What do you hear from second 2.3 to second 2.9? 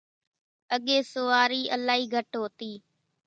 هوتِي۔